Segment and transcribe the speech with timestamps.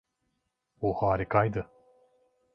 [0.81, 1.69] Bu harikaydı.